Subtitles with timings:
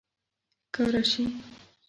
[0.67, 1.23] ښکاره شي